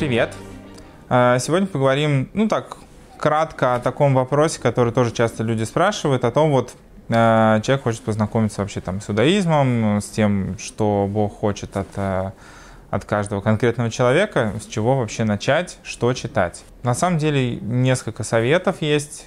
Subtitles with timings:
[0.00, 0.34] Привет!
[1.10, 2.78] А, сегодня поговорим, ну так,
[3.18, 6.72] кратко о таком вопросе, который тоже часто люди спрашивают, о том вот,
[7.10, 12.32] а, человек хочет познакомиться вообще там с иудаизмом, с тем, что Бог хочет от, а,
[12.88, 16.64] от каждого конкретного человека, с чего вообще начать, что читать.
[16.82, 19.26] На самом деле несколько советов есть,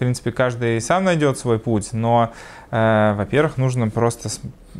[0.00, 2.32] принципе, каждый сам найдет свой путь, но,
[2.70, 4.28] э, во-первых, нужно просто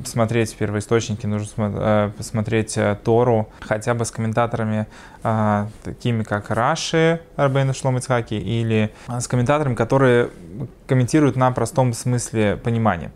[0.04, 4.86] смотреть первоисточники, нужно э, посмотреть э, Тору хотя бы с комментаторами,
[5.22, 10.30] э, такими как Раши, Арбейна Шломицхаки, или с комментаторами, которые
[10.86, 13.12] комментируют на простом смысле понимания.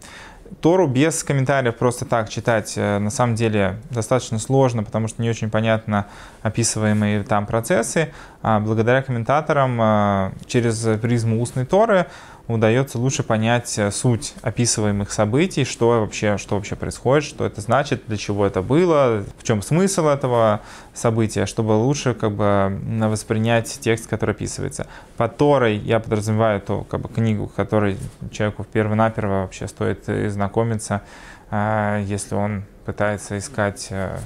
[0.60, 5.50] Тору без комментариев просто так читать на самом деле достаточно сложно, потому что не очень
[5.50, 6.06] понятно
[6.42, 8.12] описываемые там процессы.
[8.42, 12.06] А благодаря комментаторам через призму устной Торы
[12.46, 18.02] удается лучше понять э, суть описываемых событий, что вообще, что вообще происходит, что это значит,
[18.06, 20.60] для чего это было, в чем смысл этого
[20.92, 24.86] события, чтобы лучше как бы воспринять текст, который описывается.
[25.16, 27.96] По Торой я подразумеваю ту как бы, книгу, которой
[28.30, 31.02] человеку перво-наперво вообще стоит знакомиться,
[31.50, 34.18] а, если он пытается искать э,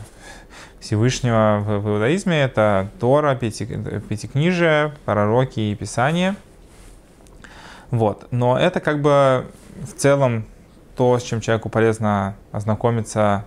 [0.80, 2.40] Всевышнего в иудаизме.
[2.42, 6.34] Это Тора, Пятикнижие, Пророки и Писание–
[7.90, 8.28] вот.
[8.30, 9.46] Но это как бы
[9.82, 10.44] в целом
[10.96, 13.44] то, с чем человеку полезно ознакомиться,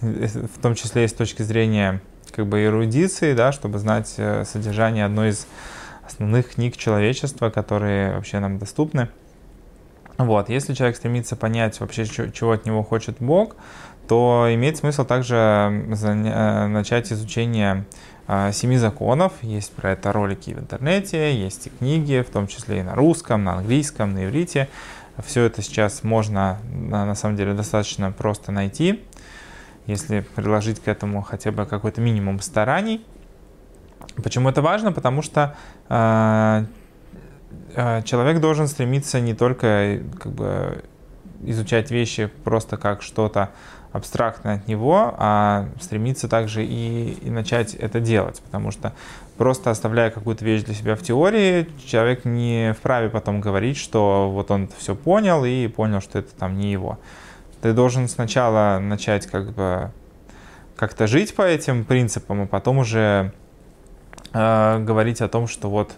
[0.00, 5.04] в том числе и с точки зрения как бы эрудиции, да, чтобы знать э, содержание
[5.04, 5.46] одной из
[6.06, 9.08] основных книг человечества, которые вообще нам доступны.
[10.18, 10.48] Вот.
[10.48, 13.56] Если человек стремится понять вообще, чего от него хочет Бог,
[14.08, 17.84] то имеет смысл также э, начать изучение
[18.30, 19.32] а, семи законов.
[19.42, 23.44] Есть про это ролики в интернете, есть и книги, в том числе и на русском,
[23.44, 24.68] на английском, на иврите.
[25.24, 29.02] Все это сейчас можно на самом деле достаточно просто найти,
[29.86, 33.04] если приложить к этому хотя бы какой-то минимум стараний.
[34.22, 34.92] Почему это важно?
[34.92, 35.56] Потому что
[35.88, 36.64] э,
[38.04, 40.84] человек должен стремиться не только как бы,
[41.44, 43.50] изучать вещи просто как что-то
[43.92, 48.92] абстрактно от него, а стремиться также и, и начать это делать, потому что
[49.36, 54.50] просто оставляя какую-то вещь для себя в теории, человек не вправе потом говорить, что вот
[54.50, 56.98] он все понял и понял, что это там не его.
[57.62, 59.90] Ты должен сначала начать как бы
[60.76, 63.32] как-то жить по этим принципам, а потом уже
[64.32, 65.92] э, говорить о том, что вот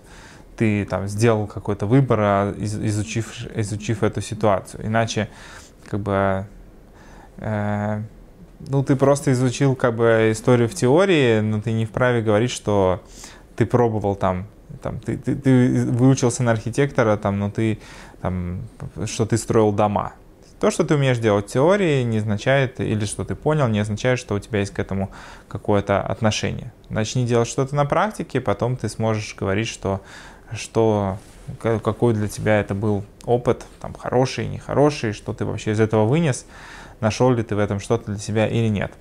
[0.61, 4.87] ты там сделал какой-то выбор, а изучив, изучив эту ситуацию.
[4.87, 5.29] Иначе
[5.91, 6.47] как бы
[7.41, 8.03] Э,
[8.69, 13.03] ну, ты просто изучил как бы историю в теории, но ты не вправе говорить, что
[13.57, 14.47] ты пробовал там,
[14.83, 17.79] там ты, ты, ты выучился на архитектора, там, но ты,
[18.21, 18.61] там,
[19.07, 20.13] что ты строил дома.
[20.61, 24.19] То, что ты умеешь делать в теории, не означает, или что ты понял, не означает,
[24.19, 25.11] что у тебя есть к этому
[25.49, 26.71] какое-то отношение.
[26.91, 30.03] Начни делать что-то на практике, потом ты сможешь говорить, что,
[30.55, 31.19] что
[31.59, 36.47] какой для тебя это был опыт, там, хороший, нехороший, что ты вообще из этого вынес
[37.01, 38.93] нашел ли ты в этом что-то для себя или нет.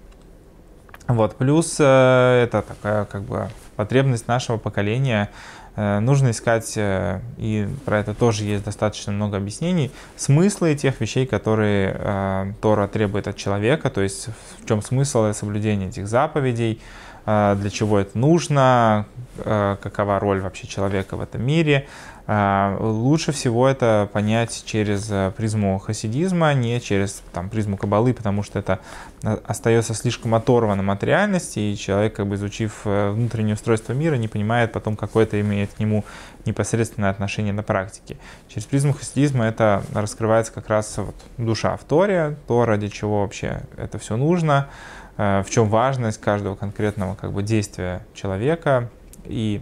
[1.07, 5.29] Вот, плюс э, это такая как бы потребность нашего поколения.
[5.75, 11.25] Э, нужно искать, э, и про это тоже есть достаточно много объяснений, смыслы тех вещей,
[11.25, 16.79] которые э, Тора требует от человека, то есть в чем смысл соблюдения этих заповедей,
[17.25, 19.07] э, для чего это нужно,
[19.43, 21.87] какова роль вообще человека в этом мире,
[22.31, 28.43] а, лучше всего это понять через э, призму хасидизма, не через там, призму кабалы, потому
[28.43, 28.81] что это
[29.23, 34.13] э, остается слишком оторванным от реальности, и человек, как бы изучив э, внутреннее устройство мира,
[34.13, 36.05] не понимает потом, какое это имеет к нему
[36.45, 38.17] непосредственное отношение на практике.
[38.47, 43.63] Через призму хасидизма это раскрывается как раз вот душа в Торе, то, ради чего вообще
[43.75, 44.69] это все нужно,
[45.17, 48.89] в чем важность каждого конкретного как бы, действия человека,
[49.25, 49.61] и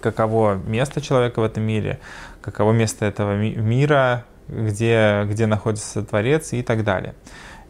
[0.00, 2.00] каково место человека в этом мире,
[2.40, 7.14] каково место этого мира, где, где находится Творец и так далее.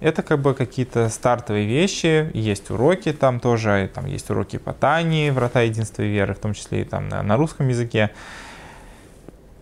[0.01, 5.31] Это как бы какие-то стартовые вещи, есть уроки там тоже, там есть уроки по Тане,
[5.31, 8.11] врата единства и веры, в том числе и там на, на русском языке.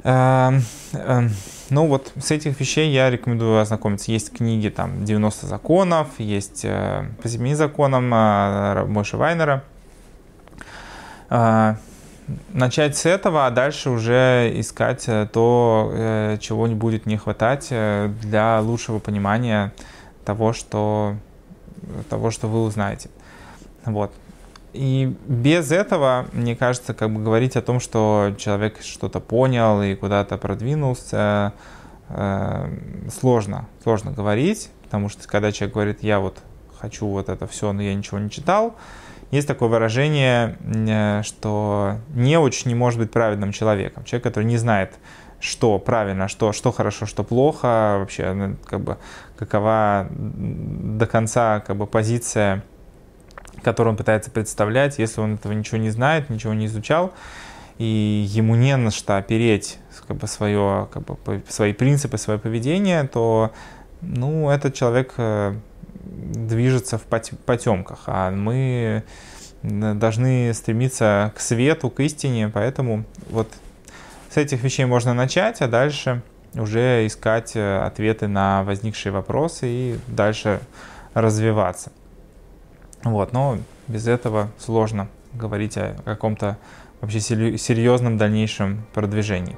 [0.05, 0.63] Эм,
[0.93, 1.31] эм,
[1.71, 4.13] ну вот с этих вещей я рекомендую ознакомиться.
[4.13, 9.65] Есть книги там 90 законов, есть э, по семи законам э, Мойши Вайнера.
[11.31, 11.75] Э,
[12.53, 17.69] начать с этого, а дальше уже искать э, то, э, чего не будет не хватать
[17.71, 19.73] э, для лучшего понимания
[20.25, 21.15] того, что,
[22.11, 23.09] того, что вы узнаете.
[23.85, 24.13] Вот.
[24.75, 29.95] И без этого, мне кажется, как бы говорить о том, что человек что-то понял и
[29.95, 31.55] куда-то продвинулся,
[33.11, 36.39] сложно, сложно говорить, потому что когда человек говорит, я вот
[36.79, 38.77] хочу вот это все, но я ничего не читал,
[39.31, 44.05] есть такое выражение, э, что неуч не может быть праведным человеком.
[44.05, 44.95] Человек, который не знает,
[45.41, 48.99] что правильно, что, что хорошо, что плохо, вообще, ну, как бы,
[49.37, 52.65] какова до конца как бы, позиция,
[53.63, 57.13] которую он пытается представлять, если он этого ничего не знает, ничего не изучал,
[57.79, 59.79] и ему не на что опереть
[60.09, 63.53] как бы, свое, как бы, свои принципы, свое поведение, то
[64.01, 65.55] ну, этот человек э,
[66.19, 69.05] движется в потемках, а мы
[69.63, 73.49] должны стремиться к свету, к истине, поэтому вот
[74.31, 76.23] с этих вещей можно начать, а дальше
[76.55, 80.61] уже искать э, ответы на возникшие вопросы и дальше
[81.15, 81.93] развиваться.
[83.05, 86.57] Вот, но без этого сложно говорить о каком-то
[87.01, 89.57] вообще серьезном дальнейшем продвижении.